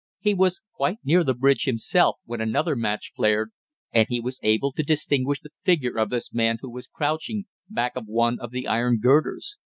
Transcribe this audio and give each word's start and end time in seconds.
He 0.19 0.33
was 0.33 0.63
quite 0.75 0.97
near 1.03 1.23
the 1.23 1.35
bridge 1.35 1.65
himself 1.65 2.15
when 2.25 2.41
another 2.41 2.75
match 2.75 3.11
flared, 3.15 3.51
and 3.91 4.07
he 4.09 4.19
was 4.19 4.39
able 4.41 4.71
to 4.73 4.81
distinguish 4.81 5.41
the 5.41 5.51
figure 5.63 5.99
of 5.99 6.09
this 6.09 6.33
man 6.33 6.57
who 6.59 6.71
was 6.71 6.87
crouching 6.87 7.45
back 7.69 7.95
of 7.95 8.07
one 8.07 8.39
of 8.39 8.49
the 8.49 8.65
iron 8.67 8.97
girders. 8.97 9.57